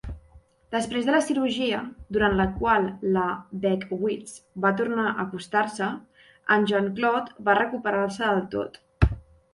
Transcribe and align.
Després 0.75 1.03
de 1.09 1.13
la 1.15 1.25
cirurgia, 1.25 1.81
durant 2.17 2.37
la 2.39 2.47
qual 2.55 2.87
la 3.17 3.25
Beckwiths 3.67 4.41
va 4.65 4.73
tornar 4.81 5.07
a 5.11 5.15
acostar-se, 5.27 5.91
en 6.57 6.69
Jean-Claude 6.73 7.49
va 7.51 7.59
recuperar-se 7.63 8.31
del 8.35 8.47
tot. 8.57 8.85